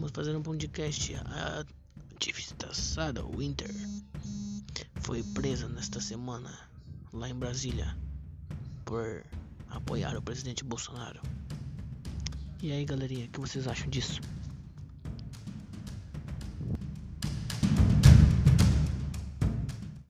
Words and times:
Vamos 0.00 0.12
fazer 0.14 0.34
um 0.34 0.40
podcast. 0.40 1.14
A 1.26 1.62
ativista 2.16 2.72
Sarah 2.72 3.22
Winter 3.36 3.70
foi 5.02 5.22
presa 5.22 5.68
nesta 5.68 6.00
semana 6.00 6.50
lá 7.12 7.28
em 7.28 7.34
Brasília 7.34 7.94
por 8.86 9.22
apoiar 9.68 10.16
o 10.16 10.22
presidente 10.22 10.64
Bolsonaro. 10.64 11.20
E 12.62 12.72
aí, 12.72 12.82
galerinha, 12.86 13.26
o 13.26 13.28
que 13.28 13.40
vocês 13.40 13.68
acham 13.68 13.90
disso? 13.90 14.22